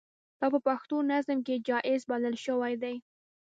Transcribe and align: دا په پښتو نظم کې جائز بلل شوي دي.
دا 0.39 0.45
په 0.53 0.59
پښتو 0.67 0.95
نظم 1.11 1.39
کې 1.47 1.63
جائز 1.67 2.01
بلل 2.11 2.35
شوي 2.45 2.73
دي. 2.83 2.95